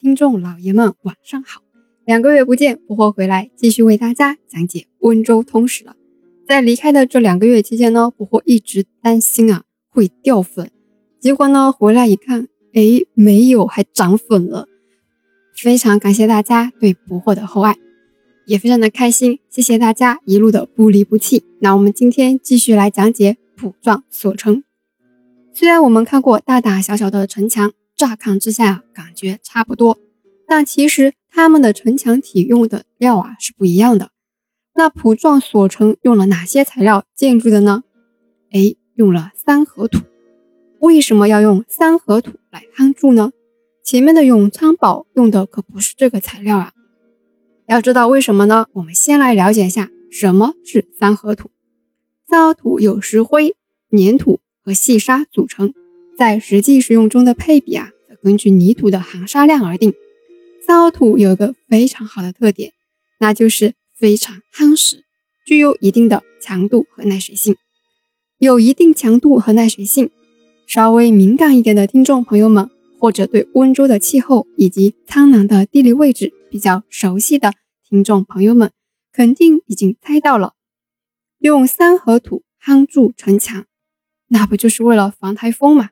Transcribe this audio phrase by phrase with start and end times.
[0.00, 1.60] 听众老爷们，晚上好！
[2.04, 5.96] 两个月不见，不惑回来，继续为大家讲解温州通史了。
[6.46, 10.70] 在离开的这两个月期间呢，不惑一直担心啊会掉粉，
[11.18, 12.80] 结果呢回来一看，哎，
[13.14, 14.68] 没有，还涨粉了。
[15.52, 17.76] 非常感谢大家对不惑的厚爱，
[18.46, 21.42] 也非常的开心，谢谢大家一路的不离不弃。
[21.58, 24.62] 那我们今天继续来讲解浦壮所城。
[25.52, 27.72] 虽然我们看过大大小小的城墙。
[27.98, 29.98] 乍看之下感觉差不多，
[30.46, 34.12] 但其实他们的城墙体用的料啊是不一样的。
[34.76, 37.82] 那浦壮所城用了哪些材料建筑的呢？
[38.52, 39.98] 哎，用了三合土。
[40.78, 43.32] 为什么要用三合土来夯筑呢？
[43.82, 46.72] 前面的永昌堡用的可不是这个材料啊。
[47.66, 48.66] 要知道为什么呢？
[48.74, 51.50] 我们先来了解一下什么是三合土。
[52.28, 53.56] 三合土由石灰、
[53.90, 55.74] 粘土和细沙组成。
[56.16, 57.90] 在实际使用中的配比啊，
[58.28, 59.94] 根据泥土的含沙量而定。
[60.60, 62.74] 三合土有一个非常好的特点，
[63.20, 65.06] 那就是非常夯实，
[65.46, 67.56] 具有一定的强度和耐水性。
[68.36, 70.10] 有一定强度和耐水性，
[70.66, 72.68] 稍微敏感一点的听众朋友们，
[73.00, 77.54] 或者对温州的气候以及苍南的地理位置比较熟悉的
[77.88, 78.70] 听众朋友们，
[79.10, 80.52] 肯定已经猜到了，
[81.38, 83.64] 用三合土夯筑城墙，
[84.26, 85.88] 那不就是为了防台风吗？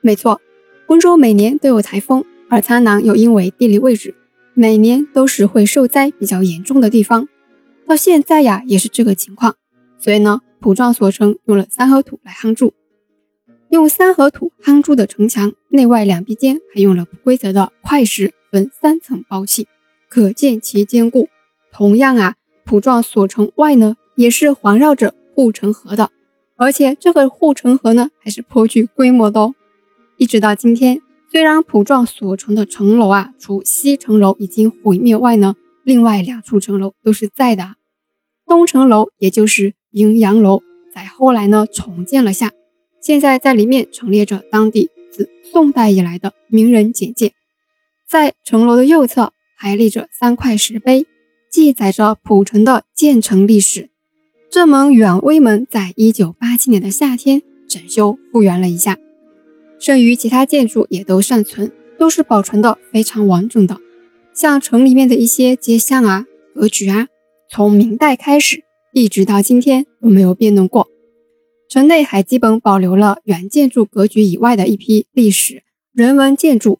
[0.00, 0.40] 没错，
[0.88, 4.14] 温州每年都有台风，而苍南又因为地理位置，
[4.54, 7.28] 每年都是会受灾比较严重的地方。
[7.84, 9.56] 到现在呀，也是这个情况。
[9.98, 12.72] 所以呢，土状所城用了三合土来夯筑。
[13.70, 19.66] 用三合土夯筑的城墙，内外两壁间还用了不规则的块石分三层包砌，
[20.08, 21.28] 可见其坚固。
[21.72, 26.12] 同样啊，土状所城外呢，也是环绕着护城河的，
[26.54, 29.54] 而且这个护城河呢，还是颇具规模的哦。
[30.18, 37.74] 一直到今天，虽然普壮所城的城楼啊，除西城楼已经毁灭外呢，另外两处城楼都是在的。
[38.46, 40.62] 东城楼，也就是迎阳楼，
[40.94, 42.52] 在后来呢重建了下，
[43.02, 47.32] 现在在里面陈列着当地自宋代以来的名人简介。
[48.08, 51.06] 在城楼的右侧还立着三块石碑，
[51.50, 53.90] 记载着浦城的建成历史。
[54.48, 58.96] 这门远威门在一九八七年的夏天整修复原了一下。
[59.78, 63.78] 剩余其他建筑也都尚存，都是保存的非常完整的。
[64.32, 67.08] 像城里面的一些街巷啊、格局啊，
[67.50, 70.88] 从明代开始一直到今天都没有变动过。
[71.68, 76.78] 城内还基本保留了原建筑格局以外的一批历史人文建筑，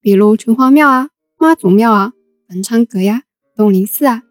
[0.00, 2.12] 比如城隍庙啊、妈祖庙啊、
[2.48, 3.22] 文昌阁呀、
[3.56, 4.22] 东林寺啊、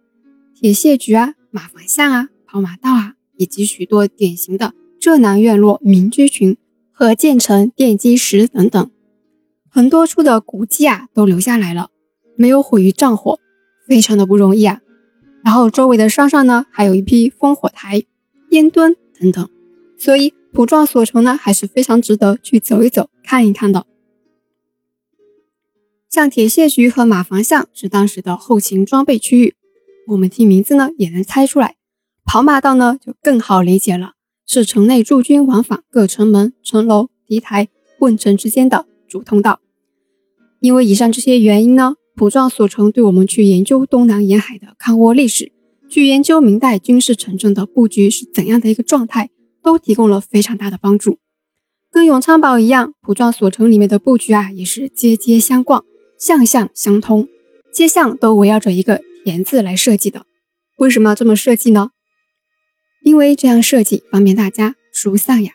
[0.59, 6.57] 铁线局啊、马房巷啊、跑马道啊，以及许多典型的浙南院落民居群。
[6.91, 8.91] 和建成奠基石等等，
[9.69, 11.89] 很多处的古迹啊都留下来了，
[12.35, 13.39] 没有毁于战火，
[13.87, 14.81] 非常的不容易啊。
[15.43, 18.03] 然后周围的山上呢，还有一批烽火台、
[18.49, 19.49] 烟墩等等，
[19.97, 23.87] 所以土壮所城呢还是非常值得去走一走、看一看的。
[26.09, 29.55] 像铁线局和马房巷是当时的后勤装备区域，
[30.07, 31.77] 我们听名字呢也能猜出来。
[32.25, 34.11] 跑马道呢就更好理解了。
[34.53, 37.69] 是城内驻军往返各城门、城楼、敌台、
[37.99, 39.61] 问城之间的主通道。
[40.59, 45.53] 因为以上这些原因呢，浦壮所城对我们去研究东南沿海的抗倭历史，
[45.89, 49.29] 去研究明代军事城镇的布局是怎样的一个状态，
[49.63, 51.19] 都提供了非常大的帮助。
[51.89, 55.81] 跟永昌堡一样，浦壮所城里面的布局啊，也是街街相贯、
[56.19, 57.29] 巷巷相通，
[57.73, 60.25] 街巷都围绕着一个“田”字来设计的。
[60.79, 61.91] 为什么要这么设计呢？
[63.01, 65.53] 因为这样设计方便大家疏散呀。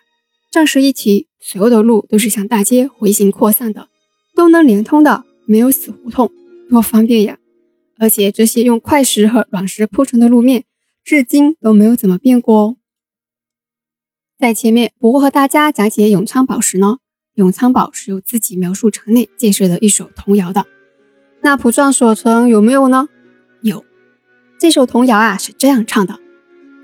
[0.51, 3.89] 战时一起，所有的路都是向大街回形扩散的，
[4.35, 6.31] 都能连通的，没有死胡同，
[6.71, 7.39] 多方便呀！
[7.99, 10.65] 而且这些用块石和软石铺成的路面，
[11.05, 12.77] 至今都没有怎么变过哦。
[14.39, 16.99] 在前面不过和大家讲解永昌堡时呢，
[17.35, 20.67] 永昌堡是由自己描述城内建设的一首童谣的。
[21.43, 23.09] 那浦壮所城有没有呢？
[23.63, 23.85] 有，
[24.59, 26.21] 这首童谣啊是这样唱的。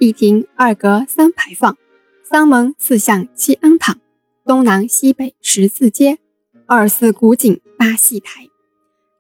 [0.02, 1.78] 一亭二阁三牌坊，
[2.24, 4.00] 三门四巷七安堂，
[4.44, 6.18] 东南西北十字街，
[6.66, 8.48] 二四古井八戏台。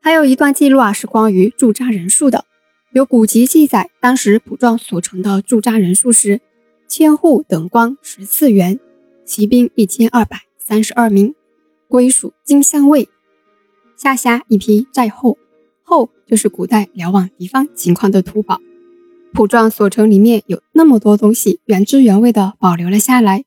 [0.00, 2.46] 还有一段记录啊，是关于驻扎人数的。
[2.90, 6.40] 有古籍记载，当时浦壮所城的驻扎人数是
[6.88, 8.80] 千户等官十四员，
[9.24, 11.32] 骑兵一千二百三十二名，
[11.86, 13.08] 归属金乡卫。
[13.96, 15.38] 下辖一批寨后，
[15.84, 18.60] 后就是古代瞭望敌方情况的土堡。
[19.32, 23.44] 浦壮所城里面有那么多东西原汁原味的保留了下来，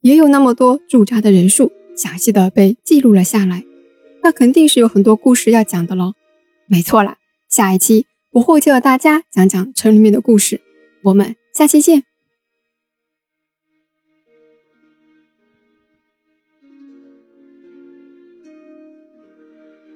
[0.00, 3.64] 也有那么多驻扎的人数详细的被记录了下来。
[4.22, 6.14] 那肯定是有很多故事要讲的喽。
[6.66, 7.16] 没错啦，
[7.48, 10.60] 下一期我会就要大家讲讲城里面的故事，
[11.04, 12.07] 我们下期见。